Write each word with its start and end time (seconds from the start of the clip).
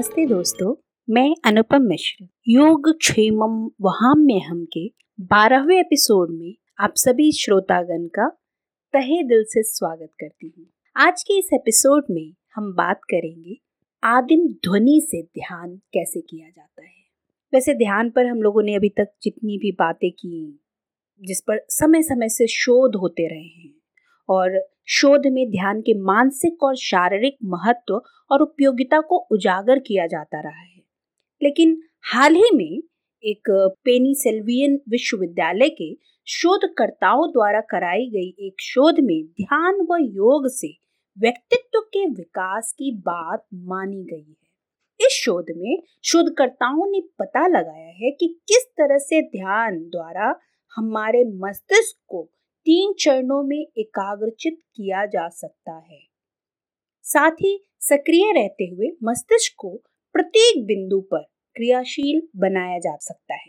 नमस्ते 0.00 0.26
दोस्तों, 0.26 0.74
मैं 1.10 1.34
अनुपम 1.44 1.82
मिश्र। 1.82 2.28
योग 2.48 2.98
क्षेमम 2.98 3.70
वहाँ 3.80 4.14
में 4.16 4.40
हम 4.42 4.64
के 4.64 4.92
बारहवें 5.20 5.80
एपिसोड 5.80 6.30
में 6.30 6.54
आप 6.80 6.92
सभी 6.96 7.32
श्रोतागण 7.32 8.06
का 8.06 8.28
तहे 8.92 9.22
दिल 9.22 9.44
से 9.48 9.62
स्वागत 9.62 10.10
करती 10.20 10.54
हूँ। 10.58 10.66
आज 10.96 11.22
के 11.22 11.38
इस 11.38 11.50
एपिसोड 11.54 12.04
में 12.10 12.34
हम 12.54 12.72
बात 12.72 13.00
करेंगे 13.04 13.56
आदिम 14.04 14.48
ध्वनि 14.48 15.00
से 15.04 15.22
ध्यान 15.22 15.76
कैसे 15.76 16.20
किया 16.20 16.48
जाता 16.48 16.82
है। 16.82 17.04
वैसे 17.54 17.74
ध्यान 17.74 18.10
पर 18.10 18.26
हम 18.26 18.42
लोगों 18.42 18.62
ने 18.62 18.74
अभी 18.74 18.88
तक 18.88 19.12
जितनी 19.22 19.58
भी 19.58 19.72
बातें 19.72 20.12
की 20.12 20.60
जिस 21.22 21.40
पर 21.40 21.66
समय 21.68 22.02
समय 22.02 22.28
से 22.28 22.46
शोध 22.46 22.96
होते 22.96 23.28
रहे 23.28 23.62
हैं 23.62 23.79
और 24.30 24.68
शोध 24.88 25.22
में 25.26 25.50
ध्यान 25.50 25.80
के 25.80 25.94
मानसिक 26.00 26.62
और 26.62 26.76
शारीरिक 26.76 27.36
महत्व 27.44 28.02
और 28.30 28.42
उपयोगिता 28.42 29.00
को 29.00 29.18
उजागर 29.32 29.78
किया 29.78 30.06
जाता 30.06 30.40
रहा 30.40 30.60
है। 30.60 30.82
लेकिन 31.42 31.82
हाल 32.12 32.34
ही 32.34 32.50
में 32.54 32.82
एक 33.24 33.74
पेनिसिल्वियन 33.84 34.80
विश्वविद्यालय 34.88 35.68
के 35.68 35.98
शोधकर्ताओं 36.26 37.28
द्वारा 37.28 37.60
कराई 37.60 38.06
गई 38.06 38.46
एक 38.46 38.54
शोध 38.60 38.94
में 39.00 39.24
ध्यान 39.24 39.86
व 39.90 39.98
योग 40.00 40.48
से 40.48 40.68
व्यक्तित्व 41.18 41.80
के 41.80 42.06
विकास 42.06 42.72
की 42.72 42.96
बात 42.96 43.46
मानी 43.54 44.04
गई 44.04 44.28
है। 44.28 44.50
इस 45.00 45.20
शोध 45.24 45.46
में 45.56 45.82
शोधकर्ताओं 46.04 46.90
ने 46.90 47.00
पता 47.18 47.46
लगाया 47.46 47.92
है 48.04 48.10
कि 48.10 48.40
किस 48.48 48.64
तरह 48.80 48.98
से 48.98 49.22
ध्यान 49.22 49.78
द्वारा 49.78 50.38
हमारे 50.76 51.24
मस्तिष्क 51.24 51.96
को 52.08 52.30
तीन 52.60 52.92
चरणों 52.92 53.42
में 53.42 53.66
एकाग्रचित 53.78 54.54
किया 54.54 55.06
जा 55.06 55.28
सकता 55.28 55.78
है। 55.90 56.00
साथ 57.02 57.30
ही 57.30 57.64
सक्रिय 57.80 58.32
रहते 58.32 58.64
हुए 58.64 58.88
मस्तिष्क 59.04 59.54
को 59.58 59.76
प्रत्येक 60.12 60.66
बिंदु 60.66 61.00
पर 61.00 61.22
क्रियाशील 61.54 62.28
बनाया 62.36 62.78
जा 62.78 62.96
सकता 62.96 63.34
है। 63.34 63.48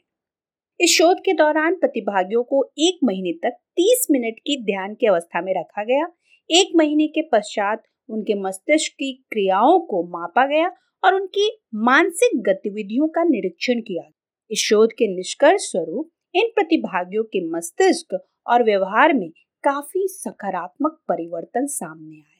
इस 0.82 0.98
शोध 0.98 1.18
के 1.18 1.34
दौरान 1.34 1.76
प्रतिभागियों 1.76 2.44
को 2.44 2.72
एक 2.78 3.00
महीने 3.04 3.34
तक 3.34 3.58
30 3.76 4.08
मिनट 4.12 4.36
की 4.40 4.66
ध्यान 4.66 4.94
की 4.94 5.06
अवस्था 5.06 5.42
में 5.42 5.54
रखा 5.60 5.84
गया। 5.84 6.06
एक 6.50 6.72
महीने 6.76 7.08
के 7.08 7.22
पश्चात 7.22 7.84
उनके 8.10 8.34
मस्तिष्क 8.34 8.94
की 8.94 9.14
क्रियाओं 9.30 9.80
को 9.80 10.04
मापा 10.04 10.46
गया 10.46 10.72
और 11.04 11.16
उनकी 11.16 11.62
मानसिक 11.76 12.42
गतिविधियों 12.42 13.08
का 13.08 13.24
निरीक्षण 13.24 13.82
किया। 13.82 14.12
इस 14.52 14.60
शोध 14.60 14.92
के 14.92 15.16
निष्कर्ष 15.16 15.62
स्वरूप 15.62 16.12
इन 16.36 16.48
प्रतिभागियों 16.56 17.24
के 17.24 17.50
मस्तिष्क 17.50 18.28
और 18.48 18.64
व्यवहार 18.64 19.14
में 19.14 19.30
काफ़ी 19.64 20.08
सकारात्मक 20.08 21.00
परिवर्तन 21.08 21.66
सामने 21.66 22.16
आए। 22.16 22.40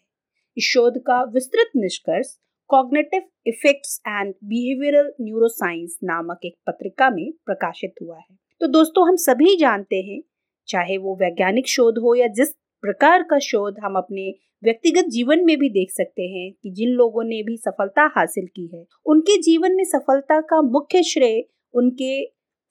इस 0.58 0.64
शोध 0.64 0.98
का 0.98 1.24
विस्तृत 1.24 1.72
निष्कर्ष 1.76 2.38
Cognitive 2.70 3.22
Effects 3.48 4.02
and 4.08 4.34
Behavioural 4.44 5.14
Neuroscience 5.22 5.98
नामक 6.04 6.40
एक 6.46 6.56
पत्रिका 6.68 7.10
में 7.10 7.32
प्रकाशित 7.46 7.94
हुआ 8.02 8.18
है। 8.18 8.36
तो 8.62 8.68
दोस्तों, 8.68 9.08
हम 9.08 9.16
सभी 9.16 9.56
जानते 9.56 9.96
हैं, 9.96 10.22
चाहे 10.68 10.98
वो 10.98 11.16
वैज्ञानिक 11.16 11.68
शोध 11.68 11.98
हो 11.98 12.16
या 12.16 12.28
जिस 12.28 12.50
प्रकार 12.84 13.24
का 13.24 13.40
शोध 13.40 13.80
हम 13.80 13.96
अपने 13.96 14.34
व्यक्तिगत 14.64 15.06
जीवन 15.06 15.46
में 15.46 15.58
भी 15.60 15.70
देख 15.70 15.92
सकते 15.92 16.22
हैं 16.22 16.52
कि 16.64 16.72
जिन 16.72 16.90
लोगों 16.90 17.24
ने 17.24 17.42
भी 17.44 17.58
सफलता 17.58 18.12
हासिल 18.16 18.46
की 18.46 18.68
है, 18.68 18.86
उनके 19.06 19.42
जीवन 19.42 19.76
में 19.76 19.84
सफलता 19.84 20.40
का 20.42 20.62
मुख्य 20.62 21.04
श्रेय 21.04 21.44
उनके 21.74 22.26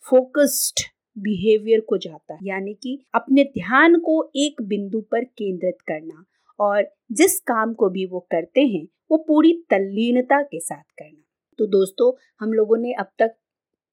फोकस्ड 0.05 0.81
बिहेवियर 1.19 1.81
को 1.81 1.97
जाता 1.97 2.35
है। 2.35 2.41
यानी 2.43 2.75
कि 2.75 2.99
अपने 3.15 3.45
ध्यान 3.45 3.99
को 3.99 4.31
एक 4.37 4.63
बिंदु 4.63 5.01
पर 5.01 5.25
केंद्रित 5.25 5.81
करना 5.81 6.25
और 6.61 6.91
जिस 7.13 7.41
काम 7.41 7.75
को 7.75 7.89
भी 7.89 8.07
वो 8.07 8.27
करते 8.31 8.61
हैं, 8.61 8.87
वो 9.11 9.25
पूरी 9.29 9.53
तल्लीनता 9.71 10.43
के 10.43 10.61
साथ 10.61 10.83
करना। 10.83 11.23
तो 11.59 11.67
दोस्तों, 11.67 12.13
हम 12.41 12.53
लोगों 12.53 12.77
ने 12.77 12.93
अब 12.93 13.07
तक 13.19 13.29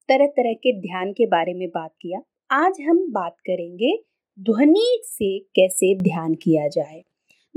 तरह 0.09 0.27
तरह 0.27 0.53
के 0.53 0.81
ध्यान 0.81 1.11
के 1.11 1.25
बारे 1.25 1.53
में 1.53 1.67
बात 1.69 1.91
किया। 2.01 2.19
आज 2.51 2.73
हम 2.81 3.11
बात 3.11 3.35
करेंगे 3.39 4.03
ध्वनि 4.39 5.01
से 5.03 5.39
कैसे 5.39 5.95
ध्यान 5.95 6.33
किया 6.33 6.67
जाए। 6.67 7.03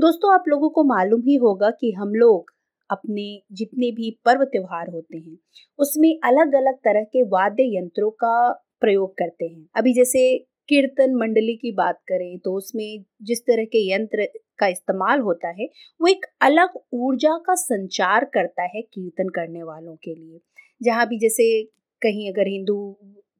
दोस्तों, 0.01 0.35
आप 0.35 0.45
लोगों 0.49 0.71
को 0.71 0.85
मालूम 0.85 1.23
ही 1.23 1.35
होगा 1.35 1.71
कि 1.71 1.93
हम 1.93 2.15
लोग 2.15 2.51
अपने 2.91 3.43
जितने 3.53 3.91
भी 3.91 4.19
पर्व 4.25 4.45
त्योहार 4.45 4.91
होते 4.91 5.19
हैं, 5.19 5.39
उसमें 5.79 6.21
अलग 6.25 6.55
अलग 6.55 6.75
तरह 6.75 7.03
के 7.03 7.23
वाद्य 7.23 7.79
यंत्रों 7.79 8.11
का 8.11 8.67
प्रयोग 8.81 9.13
करते 9.15 9.45
हैं। 9.45 9.67
अभी 9.77 9.93
जैसे 9.95 10.23
कीर्तन 10.69 11.15
मंडली 11.15 11.57
की 11.57 11.73
बात 11.73 11.99
करें 12.09 12.39
तो 12.39 12.53
उसमें 12.57 13.05
जिस 13.23 13.41
तरह 13.41 13.65
के 13.65 13.79
यंत्र 13.91 14.29
का 14.59 14.67
इस्तेमाल 14.67 15.21
होता 15.21 15.49
है, 15.51 15.67
वो 16.01 16.07
एक 16.07 16.27
अलग 16.43 16.79
ऊर्जा 16.95 17.37
का 17.39 17.55
संचार 17.55 18.25
करता 18.25 18.63
है 18.75 18.83
कीर्तन 18.83 19.29
करने 19.29 19.63
वालों 19.63 19.95
के 19.97 20.15
लिए। 20.15 20.41
जहाँ 20.81 21.07
भी 21.09 21.19
जैसे 21.19 21.63
कहीं 22.03 22.31
अगर 22.33 22.49
हिंदू 22.49 22.77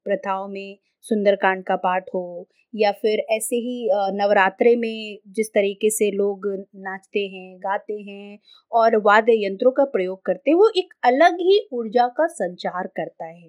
प्रथाओं 0.05 0.49
में 0.49 0.79
सुंदरकांड 1.05 1.63
का 1.65 1.77
पाठ 1.77 2.09
हो, 2.15 2.49
या 2.75 2.91
फिर 2.93 3.19
ऐसे 3.31 3.57
ही 3.57 3.89
नवरात्रे 4.15 4.75
में 4.77 5.19
जिस 5.29 5.49
तरीके 5.49 5.91
से 5.91 6.11
लोग 6.11 6.47
नाचते 6.77 7.21
हैं, 7.21 7.57
गाते 7.59 7.95
हैं 8.01 8.39
और 8.73 8.97
वाद्य 8.97 9.35
यंत्रों 9.45 9.71
का 9.73 9.85
प्रयोग 9.87 10.23
करते 10.25 10.51
हैं, 10.51 10.57
वो 10.59 10.71
एक 10.77 10.95
अलग 11.05 11.41
ही 11.41 11.59
ऊर्जा 11.73 12.07
का 12.09 12.27
संचार 12.27 12.87
करता 12.87 13.27
है। 13.27 13.49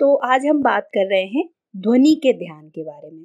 तो 0.00 0.14
आज 0.26 0.46
हम 0.46 0.62
बात 0.62 0.88
कर 0.94 1.10
रहे 1.10 1.24
हैं 1.28 1.48
ध्वनि 1.76 2.14
के 2.22 2.32
ध्यान 2.34 2.68
के 2.68 2.84
बारे 2.84 3.10
में। 3.10 3.24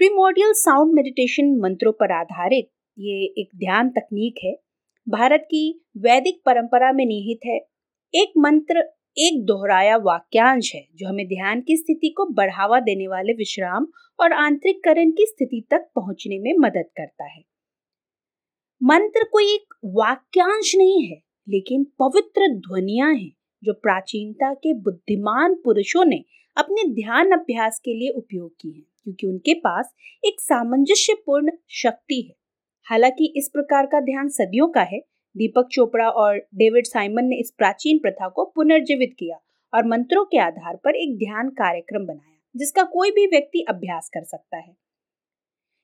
प्रीमोडियल 0.00 0.52
साउंड 0.56 0.94
मेडिटेशन 0.94 1.56
मंत्रों 1.60 1.92
पर 1.92 2.12
आधारित 2.12 2.68
ये 2.98 3.24
एक 3.38 3.48
ध्यान 3.56 3.88
तकनीक 3.90 4.44
है। 4.44 4.52
भारत 5.06 5.42
की 5.44 5.68
वैदिक 5.98 6.40
परंपरा 6.46 6.92
में 6.92 7.04
निहित 7.06 7.46
है। 7.46 7.56
एक 8.14 8.32
मंत्र 8.38 8.82
एक 9.18 9.44
दोहराया 9.44 9.96
वाक्यांश 9.96 10.72
है, 10.74 10.88
जो 10.94 11.08
हमें 11.08 11.28
ध्यान 11.28 11.60
की 11.60 11.76
स्थिति 11.76 12.08
को 12.08 12.26
बढ़ावा 12.26 12.80
देने 12.80 13.08
वाले 13.08 13.32
विश्राम 13.32 13.86
और 14.20 14.32
आंतरिक 14.32 14.84
करण 14.84 15.10
की 15.10 15.26
स्थिति 15.26 15.66
तक 15.70 15.88
पहुँचने 15.94 16.38
में 16.38 16.54
मदद 16.58 16.84
करता 16.96 17.24
है। 17.24 17.44
मंत्र 18.82 19.24
कोई 19.32 19.44
एक 19.54 19.74
वाक्यांश 19.84 20.72
नहीं 20.76 21.06
है, 21.06 21.22
लेकिन 21.48 21.84
पवित्र 21.84 22.54
ध्वनिया 22.54 23.06
हैं, 23.06 23.32
जो 23.64 23.72
प्राचीनता 23.72 24.54
के 24.54 24.74
बुद्धिमान 24.74 25.54
पुरुषों 25.54 26.04
ने 26.04 26.24
अपने 26.56 26.88
ध्यान 26.88 27.30
अभ्यास 27.30 27.80
के 27.84 27.94
लिए 27.94 28.08
उपयोग 28.08 28.52
की 28.60 28.72
है, 28.72 28.82
क्योंकि 29.04 29.26
उनके 29.26 29.54
पास 29.54 29.94
एक 30.24 30.40
सामंजस्यपूर्ण 30.40 31.50
शक्ति 31.70 32.20
है। 32.22 32.34
हालाँकि 32.82 33.34
इस 33.36 33.50
प्रकार 33.52 33.86
का 33.86 34.00
ध्यान 34.00 34.28
सदियों 34.28 34.68
का 34.68 34.82
है 34.82 35.13
दीपक 35.36 35.68
चोपड़ा 35.72 36.08
और 36.08 36.36
डेविड 36.54 36.86
साइमन 36.86 37.24
ने 37.24 37.36
इस 37.36 37.54
प्राचीन 37.58 37.98
प्रथा 37.98 38.28
को 38.28 38.44
पुनर्जीवित 38.44 39.14
किया 39.18 39.36
और 39.72 39.86
मंत्रों 39.86 40.24
के 40.24 40.38
आधार 40.38 40.76
पर 40.76 40.96
एक 40.96 41.16
ध्यान 41.18 41.48
कार्यक्रम 41.48 42.06
बनाया, 42.06 42.38
जिसका 42.54 42.82
कोई 42.82 43.10
भी 43.10 43.26
व्यक्ति 43.26 43.64
अभ्यास 43.68 44.10
कर 44.14 44.24
सकता 44.24 44.56
है। 44.56 44.74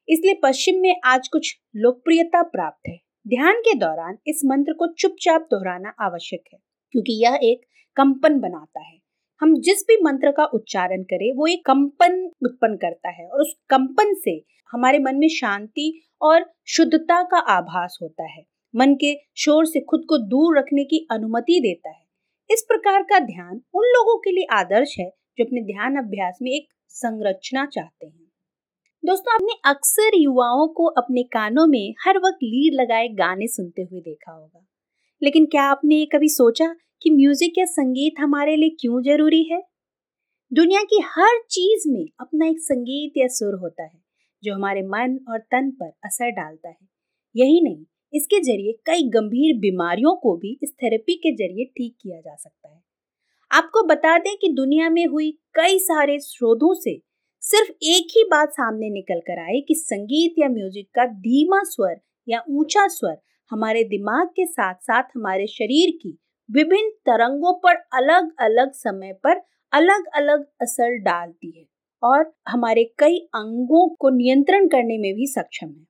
इसलिए 0.08 0.34
पश्चिम 0.42 0.80
में 0.80 0.94
आज 1.04 1.28
कुछ 1.28 1.56
लोकप्रियता 1.76 2.42
प्राप्त 2.42 2.88
है। 2.88 2.96
ध्यान 3.28 3.60
के 3.60 3.74
दौरान 3.74 4.18
इस 4.26 4.40
मंत्र 4.44 4.72
को 4.72 4.86
चुपचाप 4.92 5.48
दोहराना 5.50 5.94
आवश्यक 6.00 6.44
है, 6.52 6.58
क्योंकि 6.94 7.12
यह 7.24 7.38
एक 7.42 7.66
कंपन 7.96 8.38
बनाता 8.40 8.80
है। 8.80 8.98
हम 9.40 9.54
जिस 9.60 9.82
भी 9.88 9.96
मंत्र 10.02 10.30
का 10.30 10.44
उच्चारण 10.44 11.02
करें, 11.02 11.32
वो 11.36 11.46
एक 11.46 11.64
कंपन 11.66 12.24
उत्पन्न 12.42 12.76
करता 12.76 13.10
है 13.10 13.26
और 13.28 13.40
उस 13.40 13.54
कंपन 13.70 14.14
से 14.14 14.40
हमारे 14.72 14.98
मन 14.98 15.16
में 15.16 15.28
शांति 15.28 16.02
और 16.22 16.44
शुद्धता 16.66 17.22
का 17.22 17.38
आभास 17.38 17.98
होता 18.02 18.24
है। 18.24 18.42
मन 18.76 18.94
के 18.94 19.14
शोर 19.36 19.66
से 19.66 19.80
खुद 19.80 20.04
को 20.08 20.18
दूर 20.18 20.58
रखने 20.58 20.84
की 20.84 21.06
अनुमति 21.10 21.60
देता 21.60 21.90
है। 21.90 22.04
इस 22.50 22.64
प्रकार 22.68 23.02
का 23.02 23.18
ध्यान 23.18 23.60
उन 23.74 23.84
लोगों 23.84 24.18
के 24.18 24.30
लिए 24.30 24.46
आदर्श 24.52 24.96
है, 25.00 25.12
जो 25.38 25.44
अपने 25.44 25.60
ध्यान 25.60 25.96
अभ्यास 25.96 26.38
में 26.42 26.50
एक 26.50 26.68
संरचना 26.88 27.66
चाहते 27.66 28.06
हैं। 28.06 28.26
दोस्तों, 29.04 29.34
आपने 29.34 29.70
अक्सर 29.70 30.10
युवाओं 30.14 30.68
को 30.68 30.86
अपने 30.86 31.22
कानों 31.22 31.66
में 31.66 31.94
हर 32.00 32.18
वक्त 32.18 32.38
लीड 32.42 32.74
लगाए 32.74 33.08
गाने 33.08 33.46
सुनते 33.46 33.82
हुए 33.82 34.00
देखा 34.00 34.32
होगा। 34.32 34.66
लेकिन 35.22 35.46
क्या 35.46 35.62
आपने 35.62 35.94
ये 35.94 36.06
कभी 36.06 36.28
सोचा 36.28 36.76
कि 37.02 37.10
म्यूज़िक 37.10 37.58
या 37.58 37.64
संगीत 37.64 38.14
हमारे 38.20 38.56
लिए 38.56 38.70
क्यों 38.80 39.02
ज़रूरी 39.02 39.42
है? 39.42 39.62
दुनिया 40.52 40.82
की 40.82 41.00
हर 41.04 41.38
चीज़ 41.50 41.92
में 41.92 42.06
अपना 42.20 42.46
एक 42.46 42.60
संगीत 42.60 43.12
या 43.16 43.26
सुर 43.26 43.54
होता 43.54 43.82
है, 43.82 44.00
जो 44.44 44.54
हमारे 44.54 44.82
मन 44.82 45.18
और 45.28 45.38
तन 45.38 45.70
पर 45.70 45.92
असर 46.04 46.30
डालता 46.30 46.68
है। 46.68 46.88
यही 47.36 47.60
नहीं 47.60 47.84
इसके 48.12 48.40
ज़रिए 48.42 48.72
कई 48.86 49.02
गंभीर 49.10 49.56
बीमारियों 49.58 50.14
को 50.16 50.36
भी 50.36 50.58
इस 50.62 50.72
थेरेपी 50.82 51.14
के 51.16 51.32
ज़रिए 51.32 51.64
ठीक 51.76 51.94
किया 52.02 52.20
जा 52.20 52.34
सकता 52.34 52.68
है। 52.68 52.80
आपको 53.50 53.82
बता 53.84 54.16
दें 54.18 54.36
कि 54.36 54.48
दुनिया 54.54 54.88
में 54.90 55.06
हुई 55.06 55.30
कई 55.54 55.78
सारे 55.78 56.18
शोधों 56.20 56.74
से 56.74 57.00
सिर्फ़ 57.42 57.70
एक 57.84 58.12
ही 58.16 58.24
बात 58.30 58.50
सामने 58.50 58.90
निकल 58.90 59.20
कर 59.20 59.38
आई 59.40 59.60
कि 59.60 59.74
संगीत 59.74 60.34
या 60.38 60.48
म्यूज़िक 60.48 60.88
का 60.94 61.04
धीमा 61.20 61.62
स्वर 61.64 62.00
या 62.28 62.42
ऊँचा 62.50 62.86
स्वर 62.88 63.16
हमारे 63.50 63.84
दिमाग 63.84 64.26
के 64.26 64.46
साथ 64.46 64.74
साथ 64.82 65.16
हमारे 65.16 65.46
शरीर 65.46 65.90
की 66.02 66.16
विभिन्न 66.48 66.90
तरंगों 67.06 67.52
पर 67.62 67.76
अलग 67.94 68.30
अलग 68.40 68.72
समय 68.74 69.12
पर 69.24 69.40
अलग 69.72 70.06
अलग 70.14 70.44
असर 70.62 70.96
डालती 71.02 71.52
है 71.58 71.64
और 72.02 72.32
हमारे 72.48 72.84
कई 72.98 73.18
अंगों 73.34 73.88
को 73.94 74.10
नियंत्रण 74.10 74.66
करने 74.68 74.98
में 74.98 75.12
भी 75.14 75.26
सक्षम 75.26 75.66
है। 75.66 75.86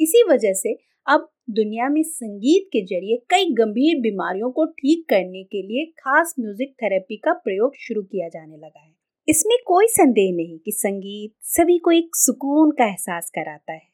इसी 0.00 0.22
वजह 0.28 0.52
से 0.52 0.72
अब 1.06 1.28
दुनिया 1.50 1.88
में 1.88 2.02
संगीत 2.02 2.68
के 2.72 2.80
ज़रिए 2.86 3.16
कई 3.30 3.44
गंभीर 3.54 4.00
बीमारियों 4.00 4.50
को 4.50 4.64
ठीक 4.66 5.04
करने 5.08 5.42
के 5.44 5.62
लिए 5.62 5.84
खास 5.98 6.34
म्यूज़िक 6.40 6.74
थेरेपी 6.82 7.16
का 7.16 7.32
प्रयोग 7.34 7.74
शुरू 7.76 8.02
किया 8.02 8.28
जाने 8.28 8.56
लगा 8.56 8.80
है। 8.80 8.92
इसमें 9.28 9.56
कोई 9.66 9.86
संदेह 9.86 10.32
नहीं 10.36 10.58
कि 10.58 10.72
संगीत 10.72 11.32
सभी 11.46 11.78
को 11.78 11.90
एक 11.90 12.16
सुकून 12.16 12.70
का 12.70 12.86
एहसास 12.86 13.30
कराता 13.30 13.72
है। 13.72 13.88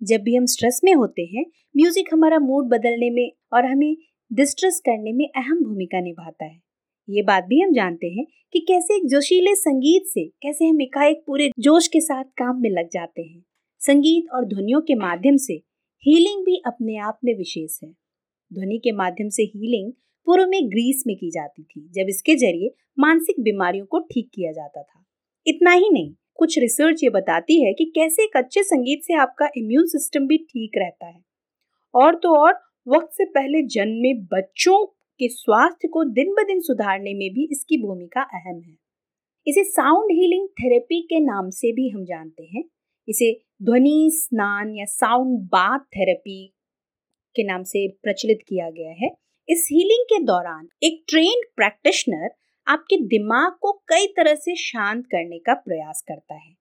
जब 0.00 0.22
भी 0.22 0.36
हम 0.36 0.46
स्ट्रेस 0.46 0.80
में 0.84 0.92
होते 0.94 1.22
हैं, 1.34 1.44
म्यूज़िक 1.76 2.08
हमारा 2.12 2.38
मूड 2.38 2.68
बदलने 2.68 3.10
में 3.10 3.30
और 3.52 3.66
हमें 3.66 3.96
डिस्ट्रेस 4.30 4.80
करने 4.80 5.12
में 5.12 5.26
अहम 5.26 5.64
भूमिका 5.64 6.00
निभाता 6.00 6.44
है। 6.44 6.60
ये 7.08 7.22
बात 7.22 7.44
भी 7.44 7.60
हम 7.60 7.72
जानते 7.72 8.06
हैं 8.06 8.26
कि 8.52 8.60
कैसे 8.60 8.96
एक 8.96 9.08
जोशीले 9.08 9.54
संगीत 9.54 10.06
से 10.06 10.26
कैसे 10.42 10.64
हम 10.64 10.82
एकाएक 10.82 11.22
पूरे 11.26 11.50
जोश 11.58 11.88
के 11.88 12.00
साथ 12.00 12.24
काम 12.38 12.60
में 12.62 12.70
लग 12.70 12.88
जाते 12.92 13.22
हैं। 13.22 13.44
संगीत 13.80 14.32
और 14.34 14.44
ध्वनियों 14.44 14.80
के 14.80 14.94
माध्यम 14.94 15.36
से 15.36 15.62
हीलिंग 16.06 16.44
भी 16.44 16.62
अपने 16.66 16.96
आप 16.96 17.18
में 17.24 17.34
विशेष 17.34 17.78
है। 17.84 17.90
ध्वनि 18.52 18.78
के 18.78 18.92
माध्यम 18.92 19.28
से 19.28 19.42
हीलिंग 19.42 19.92
पूर्व 20.26 20.46
में 20.48 20.68
ग्रीस 20.70 21.04
में 21.06 21.16
की 21.16 21.30
जाती 21.30 21.62
थी, 21.62 21.88
जब 21.92 22.06
इसके 22.08 22.34
ज़रिए 22.34 22.74
मानसिक 22.98 23.40
बीमारियों 23.40 23.86
को 23.86 23.98
ठीक 23.98 24.30
किया 24.34 24.52
जाता 24.52 24.82
था। 24.82 25.04
इतना 25.46 25.72
ही 25.72 25.90
नहीं, 25.92 26.14
कुछ 26.34 26.58
रिसर्च 26.58 27.04
ये 27.04 27.10
बताती 27.10 27.64
है 27.64 27.72
कि 27.72 27.84
कैसे 27.84 28.24
एक 28.24 28.36
अच्छे 28.36 28.62
संगीत 28.62 29.02
से 29.04 29.14
आपका 29.14 29.48
इम्यून 29.56 29.86
सिस्टम 29.86 30.26
भी 30.26 30.38
ठीक 30.38 30.70
रहता 30.76 31.06
है। 31.06 31.20
और 31.94 32.14
तो 32.14 32.36
और, 32.36 32.52
वक्त 32.88 33.08
से 33.12 33.24
पहले 33.24 33.62
जन्मे 33.62 34.14
बच्चों 34.14 34.86
के 35.20 35.28
स्वास्थ्य 35.28 35.88
को 35.88 36.04
दिन 36.04 36.34
ब 36.34 36.46
दिन 36.46 36.60
सुधारने 36.60 37.14
में 37.14 37.30
भी 37.34 37.48
इसकी 37.52 37.82
भूमिका 37.82 38.22
अहम 38.22 38.60
है। 38.60 38.76
इसे 39.46 39.64
साउंड 39.64 40.12
हीलिंग 40.12 40.48
थेरेपी 40.48 41.02
के 41.02 41.20
नाम 41.20 41.50
से 41.50 41.72
भी 41.72 41.88
हम 41.88 42.04
जानते 42.04 42.42
हैं। 42.42 42.64
इसे 43.08 43.32
ध्वनि, 43.62 44.10
स्नान 44.12 44.74
या 44.74 44.84
साउंड 44.84 45.38
बाथ 45.46 45.78
थेरेपी 45.78 46.46
के 47.36 47.44
नाम 47.44 47.62
से 47.62 47.88
प्रचलित 48.02 48.38
किया 48.48 48.70
गया 48.70 48.90
है। 48.90 49.10
इस 49.48 49.68
हीलिंग 49.72 50.04
के 50.04 50.22
दौरान 50.24 50.68
एक 50.82 51.04
ट्रेन्ड 51.08 51.44
प्रैक्टिशनर 51.56 52.30
आपके 52.66 52.96
दिमाग 52.96 53.52
को 53.60 53.72
कई 53.88 54.06
तरह 54.06 54.34
से 54.34 54.54
शांत 54.56 55.04
करने 55.06 55.38
का 55.38 55.54
प्रयास 55.54 56.04
करता 56.08 56.34
है। 56.34 56.54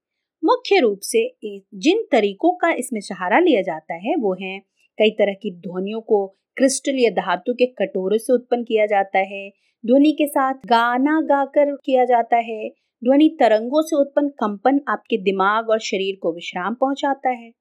मुख्य 0.44 0.80
रूप 0.80 1.00
से 1.04 1.28
जिन 1.76 2.04
तरीकों 2.12 2.56
का 2.56 2.72
इसमें 2.72 3.00
सहारा 3.00 3.40
लिया 3.40 3.62
जाता 3.62 3.94
है, 3.94 4.16
वो 4.16 4.34
हैं 4.34 4.62
कई 4.98 5.10
तरह 5.10 5.34
की 5.34 5.52
ध्वनियों 5.60 6.02
को 6.02 6.28
क्रिस्टल 6.58 7.00
या 7.00 7.10
धातु 7.10 7.54
के 7.54 7.66
कटोरे 7.66 8.18
से 8.20 8.34
उत्पन्न 8.34 8.64
किया 8.64 8.86
जाता 8.86 9.20
है। 9.20 9.50
ध्वनि 9.86 10.12
के 10.12 10.28
साथ 10.28 10.54
गाना 10.54 11.20
गाकर 11.22 11.76
किया 11.76 12.06
जाता 12.06 12.38
है। 12.38 12.70
ध्वनि 13.02 13.28
तरंगों 13.40 13.82
से 13.82 13.96
उत्पन्न 13.96 14.30
कंपन 14.40 14.80
आपके 14.90 15.18
दिमाग 15.18 15.70
और 15.70 15.80
शरीर 15.80 16.18
को 16.22 16.34
विश्राम 16.34 16.74
पहुंचाता 16.74 17.30
है। 17.30 17.52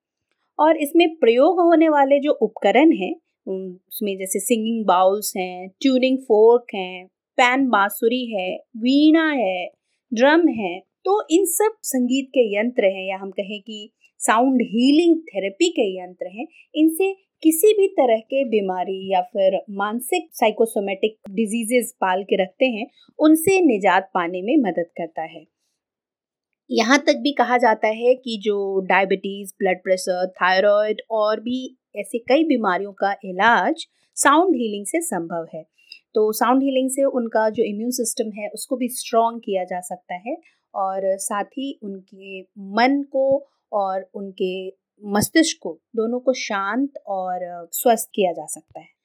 और 0.59 0.77
इसमें 0.77 1.09
प्रयोग 1.17 1.61
होने 1.61 1.89
वाले 1.89 2.19
जो 2.21 2.33
उपकरण 2.43 2.93
हैं 2.93 3.15
उसमें 3.49 4.17
जैसे 4.19 4.41
सिंगिंग 4.41 4.85
बाउल्स 4.87 5.33
हैं 5.37 5.69
ट्यूनिंग 5.81 6.19
फोर्क 6.19 6.75
हैं 6.75 7.07
पैन 7.39 7.69
बांसुरी 7.69 8.25
है, 8.27 8.51
वीणा 8.77 9.29
है 9.31 9.67
ड्रम 10.13 10.49
है 10.49 10.79
तो 11.05 11.27
इन 11.31 11.45
सब 11.45 11.77
संगीत 11.83 12.29
के 12.29 12.59
यंत्र 12.59 12.85
हैं 12.85 13.09
या 13.09 13.17
हम 13.17 13.31
कहें 13.31 13.61
कि 13.61 13.93
साउंड 14.19 14.63
हीलिंग 14.63 15.17
थेरेपी 15.19 15.71
के 15.71 16.03
यंत्र 16.03 16.27
हैं, 16.27 16.47
इनसे 16.75 17.13
किसी 17.43 17.73
भी 17.73 17.89
तरह 17.89 18.19
के 18.19 18.45
बीमारी 18.45 19.13
या 19.13 19.21
फिर 19.21 19.61
मानसिक 19.71 20.29
साइकोसोमेटिक 20.33 21.17
डिजीजेस 21.31 21.95
पाल 22.01 22.23
के 22.23 22.43
रखते 22.43 22.65
हैं, 22.65 22.87
उनसे 23.19 23.61
निजात 23.61 24.11
पाने 24.15 24.43
में 24.43 24.57
मदद 24.57 24.87
करता 24.97 25.23
है। 25.23 25.47
यहाँ 26.71 26.99
तक 26.99 27.17
भी 27.17 27.33
कहा 27.33 27.59
जाता 27.59 27.89
है 27.89 28.15
कि 28.15 28.41
जो 28.45 28.81
डायबिटीज़ 28.81 29.53
ब्लड 29.59 29.79
प्रेशर 29.79 30.27
थायराइड 30.27 31.03
और 31.11 31.41
भी 31.41 31.79
ऐसे 31.97 32.19
कई 32.19 32.45
बीमारियों 32.45 32.93
का 32.93 33.13
इलाज 33.25 33.87
साउंड 34.15 34.55
हीलिंग 34.55 34.87
से 34.87 35.01
संभव 35.01 35.47
है। 35.55 35.63
तो 36.15 36.33
साउंड 36.33 36.63
हीलिंग 36.63 36.91
से 36.91 37.05
उनका 37.05 37.49
जो 37.51 37.63
इम्यून 37.63 37.91
सिस्टम 37.91 38.31
है, 38.41 38.49
उसको 38.49 38.77
भी 38.77 38.89
स्ट्रॉन्ग 38.89 39.41
किया 39.41 39.65
जा 39.65 39.81
सकता 39.81 40.15
है। 40.15 40.37
और 40.75 41.01
साथ 41.05 41.45
ही 41.45 41.81
उनके 41.83 42.41
मन 42.59 43.03
को 43.03 43.49
और 43.73 44.11
उनके 44.15 44.69
मस्तिष्क 45.05 45.59
को, 45.63 45.81
दोनों 45.97 46.21
को 46.21 46.33
शांत 46.33 46.91
और 47.07 47.69
स्वस्थ 47.73 48.09
किया 48.15 48.33
जा 48.33 48.47
सकता 48.47 48.81
है। 48.81 49.01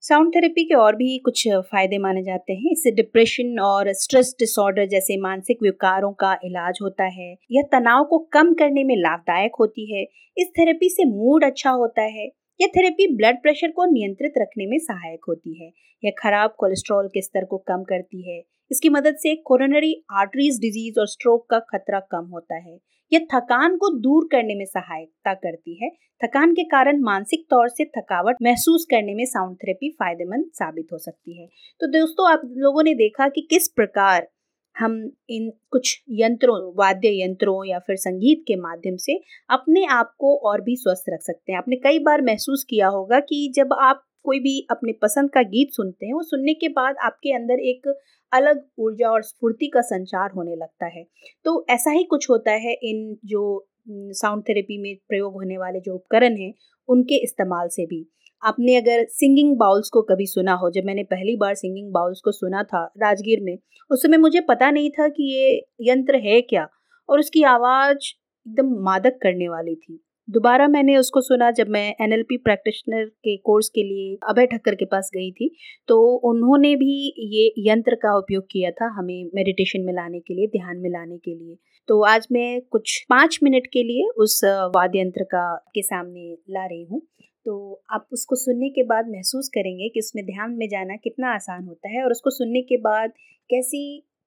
साउंड 0.00 0.34
थेरेपी 0.34 0.64
के 0.64 0.74
और 0.74 0.96
भी 0.96 1.18
कुछ 1.18 1.48
फ़ायदे 1.48 1.98
माने 1.98 2.22
जाते 2.22 2.52
हैं। 2.52 2.72
इससे 2.72 2.90
डिप्रेशन 2.90 3.58
और 3.60 3.92
स्ट्रेस 3.92 4.36
डिसऑर्डर 4.38 4.86
जैसे 4.86 5.16
मानसिक 5.16 5.58
विकारों 5.62 6.12
का 6.12 6.32
इलाज 6.44 6.78
होता 6.82 7.04
है। 7.04 7.36
यह 7.50 7.62
तनाव 7.62 8.04
को 8.04 8.18
कम 8.18 8.54
करने 8.54 8.84
में 8.84 8.96
लाभदायक 8.96 9.52
होती 9.60 9.94
है। 9.94 10.02
इस 10.38 10.48
थेरेपी 10.58 10.88
से 10.88 11.04
मूड 11.04 11.44
अच्छा 11.44 11.70
होता 11.70 12.02
है। 12.02 12.26
यह 12.60 12.68
थेरेपी 12.76 13.16
ब्लड 13.16 13.42
प्रेशर 13.42 13.70
को 13.70 13.84
नियंत्रित 13.84 14.32
रखने 14.38 14.66
में 14.66 14.78
सहायक 14.78 15.20
होती 15.28 15.64
है। 15.64 15.72
यह 16.04 16.12
खराब 16.18 16.54
कोलेस्ट्रॉल 16.58 17.08
के 17.08 17.22
स्तर 17.22 17.44
को 17.44 17.58
कम 17.58 17.82
करती 17.82 18.30
है। 18.30 18.42
इसकी 18.70 18.88
मदद 18.88 19.16
से 19.16 19.34
कोरोनरी 19.36 20.04
आर्टरीज 20.12 20.60
डिज़ीज़ 20.60 21.00
और 21.00 21.06
स्ट्रोक 21.06 21.46
का 21.50 21.58
खतरा 21.58 22.00
कम 22.00 22.26
होता 22.26 22.54
है। 22.54 22.78
यह 23.12 23.26
थकान 23.34 23.76
को 23.76 23.88
दूर 23.98 24.28
करने 24.32 24.54
में 24.54 24.64
सहायता 24.64 25.34
करती 25.34 25.78
है। 25.84 25.90
थकान 26.20 26.52
के 26.52 26.64
कारण 26.64 27.00
मानसिक 27.00 27.46
तौर 27.50 27.68
से 27.68 27.84
थकावट 27.84 28.36
महसूस 28.42 28.86
करने 28.90 29.14
में 29.14 29.24
साउंड 29.24 29.56
थेरेपी 29.56 29.90
फ़ायदेमंद 29.90 30.50
साबित 30.54 30.86
हो 30.92 30.98
सकती 30.98 31.40
है। 31.40 31.46
तो 31.80 31.86
दोस्तों, 31.86 32.30
आप 32.32 32.42
लोगों 32.44 32.82
ने 32.82 32.94
देखा 32.94 33.28
कि 33.28 33.46
किस 33.50 33.68
प्रकार 33.68 34.28
हम 34.76 34.92
इन 35.30 35.50
कुछ 35.70 36.02
यंत्रों, 36.10 36.72
वाद्य 36.78 37.08
यंत्रों 37.22 37.64
या 37.64 37.78
फिर 37.78 37.96
संगीत 37.96 38.44
के 38.48 38.56
माध्यम 38.56 38.96
से 38.96 39.20
अपने 39.50 39.84
आप 39.84 40.14
को 40.18 40.36
और 40.48 40.60
भी 40.60 40.76
स्वस्थ 40.76 41.04
रख 41.08 41.20
सकते 41.22 41.52
हैं। 41.52 41.58
आपने 41.58 41.76
कई 41.76 41.98
बार 41.98 42.22
महसूस 42.22 42.64
किया 42.70 42.88
होगा 42.88 43.20
कि 43.20 43.52
जब 43.56 43.72
आप 43.80 44.02
कोई 44.24 44.38
भी 44.40 44.66
अपने 44.70 44.92
पसंद 44.92 45.30
का 45.30 45.42
गीत 45.42 45.72
सुनते 45.72 46.06
हैं, 46.06 46.14
वो 46.14 46.22
सुनने 46.22 46.54
के 46.54 46.68
बाद 46.68 46.96
आपके 47.04 47.34
अंदर 47.34 47.60
एक 47.60 47.94
अलग 48.32 48.62
ऊर्जा 48.78 49.10
और 49.10 49.22
स्फूर्ति 49.22 49.66
का 49.66 49.80
संचार 49.80 50.30
होने 50.36 50.56
लगता 50.56 50.86
है। 50.86 51.04
तो 51.44 51.66
ऐसा 51.70 51.90
ही 51.90 52.04
कुछ 52.04 52.30
होता 52.30 52.52
है 52.52 52.72
इन 52.72 53.16
जो 53.24 53.66
साउंड 53.90 54.42
थेरेपी 54.48 54.82
में 54.82 54.94
प्रयोग 55.08 55.32
होने 55.32 55.58
वाले 55.58 55.80
जो 55.80 55.94
उपकरण 55.94 56.36
हैं, 56.36 56.52
उनके 56.88 57.22
इस्तेमाल 57.22 57.68
से 57.68 57.86
भी। 57.86 58.06
आपने 58.42 58.76
अगर 58.76 59.04
सिंगिंग 59.08 59.56
बाउल्स 59.56 59.88
को 59.88 60.02
कभी 60.02 60.26
सुना 60.26 60.52
हो, 60.52 60.70
जब 60.70 60.84
मैंने 60.84 61.02
पहली 61.02 61.36
बार 61.36 61.54
सिंगिंग 61.54 61.92
बाउल्स 61.92 62.20
को 62.20 62.32
सुना 62.32 62.62
था 62.62 62.84
राजगीर 62.98 63.40
में, 63.42 63.58
उस 63.90 64.02
समय 64.02 64.16
मुझे 64.16 64.40
पता 64.40 64.70
नहीं 64.70 64.90
था 64.90 65.08
कि 65.08 65.32
ये 65.34 65.66
यंत्र 65.80 66.16
है 66.16 66.40
क्या, 66.40 66.68
और 67.08 67.18
उसकी 67.18 67.42
आवाज़ 67.42 67.96
एकदम 67.96 68.74
मादक 68.84 69.18
करने 69.22 69.48
वाली 69.48 69.74
थी। 69.74 70.04
दोबारा 70.30 70.66
मैंने 70.68 70.96
उसको 70.96 71.20
सुना 71.20 71.50
जब 71.50 71.68
मैं 71.68 71.94
एन 72.00 72.12
एल 72.12 72.22
पी 72.22 72.36
प्रैक्टिशनर 72.36 73.04
के 73.04 73.36
कोर्स 73.36 73.68
के 73.68 73.82
लिए 73.82 74.18
अभय 74.28 74.46
ठक्कर 74.46 74.74
के 74.74 74.84
पास 74.84 75.10
गई 75.14 75.30
थी 75.32 75.48
तो 75.88 75.96
उन्होंने 76.30 76.74
भी 76.76 76.92
ये 77.18 77.52
यंत्र 77.58 77.94
का 77.94 78.16
उपयोग 78.18 78.44
किया 78.50 78.70
था 78.70 78.88
हमें 78.98 79.30
मेडिटेशन 79.34 79.80
में 79.80 79.92
लाने 79.92 80.20
के 80.20 80.34
लिए, 80.34 80.46
ध्यान 80.46 80.76
में 80.76 80.90
लाने 80.90 81.18
के 81.18 81.34
लिए। 81.34 81.56
तो 81.88 82.00
आज 82.02 82.26
मैं 82.32 82.60
कुछ 82.70 83.04
पाँच 83.10 83.38
मिनट 83.42 83.66
के 83.66 83.82
लिए 83.82 84.08
उस 84.16 84.40
वाद्य 84.44 85.00
यंत्र 85.00 85.24
का, 85.24 85.54
के 85.74 85.82
सामने 85.82 86.36
ला 86.50 86.66
रही 86.66 86.84
हूँ। 86.84 87.02
तो 87.46 87.82
आप 87.92 88.06
उसको 88.12 88.36
सुनने 88.36 88.68
के 88.68 88.82
बाद 88.82 89.10
महसूस 89.10 89.48
करेंगे 89.48 89.88
कि 89.88 90.00
उसमें 90.00 90.24
ध्यान 90.26 90.52
में 90.52 90.68
जाना 90.68 90.96
कितना 90.96 91.34
आसान 91.34 91.64
होता 91.64 91.88
है 91.88 92.04
और 92.04 92.10
उसको 92.10 92.30
सुनने 92.30 92.62
के 92.62 92.76
बाद 92.76 93.12
कैसी 93.50 93.82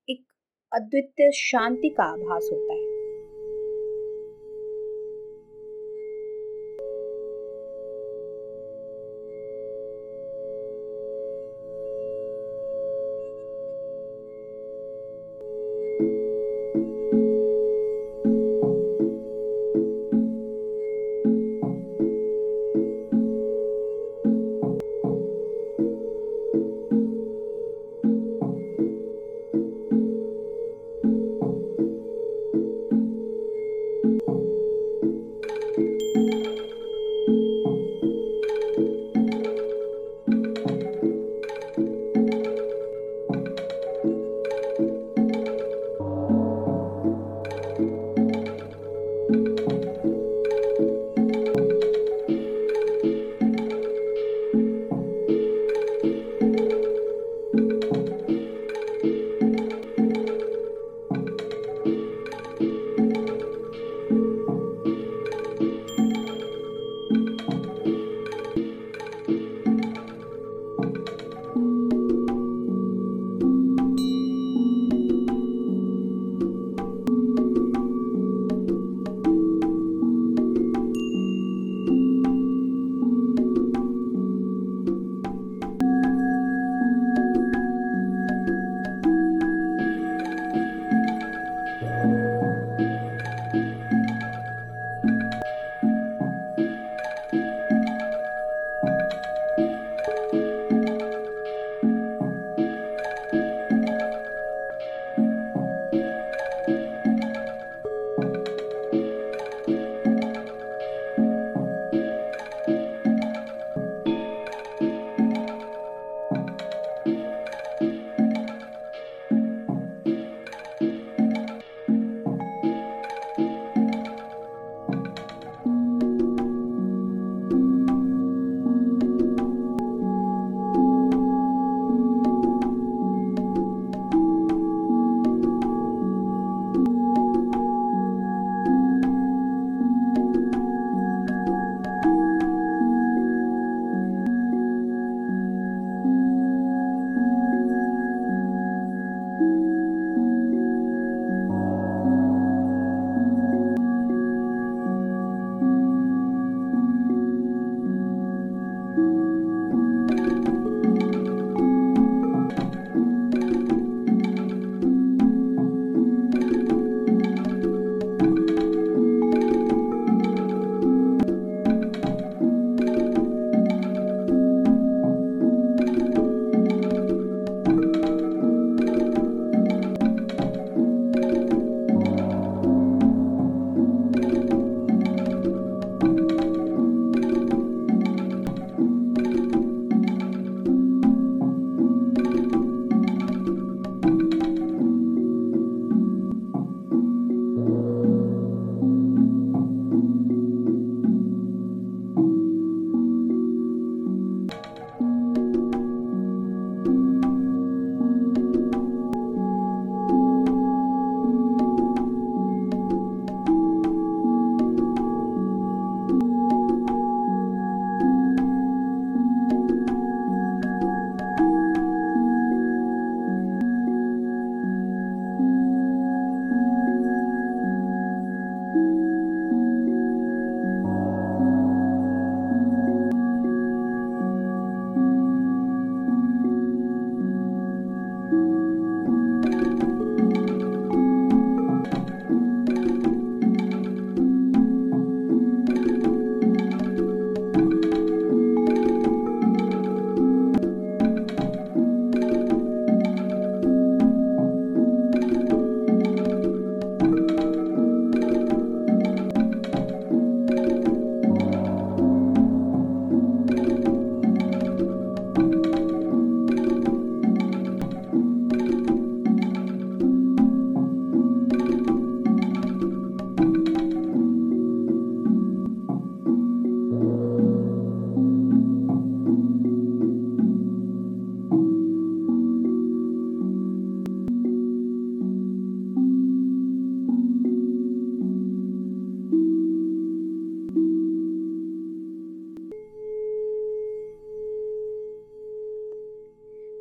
एक 0.08 0.24
अद्वितीय 0.72 1.32
शांति 1.32 1.90
का 1.90 2.04
आभास 2.04 2.50
होता 2.54 2.74
है। 2.74 2.93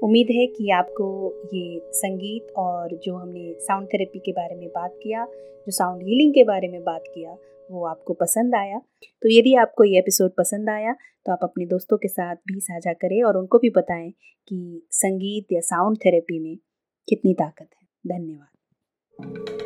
उम्मीद 0.03 0.27
है 0.31 0.47
कि 0.47 0.71
आपको 0.71 1.07
ये 1.55 1.81
संगीत 1.95 2.53
और 2.57 2.97
जो 3.05 3.15
हमने 3.17 3.53
साउंड 3.61 3.87
थेरेपी 3.87 4.19
के 4.19 4.33
बारे 4.33 4.55
में 4.57 4.69
बात 4.69 4.99
किया, 5.03 5.25
जो 5.25 5.71
साउंड 5.71 6.03
हीलिंग 6.03 6.33
के 6.35 6.45
बारे 6.45 6.69
में 6.69 6.83
बात 6.85 7.05
किया, 7.15 7.37
वो 7.71 7.85
आपको 7.87 8.15
पसंद 8.15 8.55
आया। 8.55 8.79
तो 9.23 9.29
यदि 9.29 9.55
आपको 9.55 9.85
ये 9.85 9.99
एपिसोड 9.99 10.31
पसंद 10.39 10.71
आया 10.71 10.93
तो 11.27 11.33
आप 11.33 11.39
अपने 11.43 11.67
दोस्तों 11.67 11.97
के 11.97 12.09
साथ 12.09 12.37
भी 12.47 12.61
साझा 12.61 12.93
करें 12.93 13.23
और 13.23 13.37
उनको 13.37 13.59
भी 13.59 13.71
बताएँ 13.71 14.11
कि 14.49 14.87
संगीत 14.93 15.53
या 15.53 15.61
साउंड 15.61 15.99
थेरेपी 15.99 16.39
में 16.39 16.57
कितनी 17.09 17.35
ताकत 17.35 17.69
है। 17.77 17.87
धन्यवाद। 18.09 19.62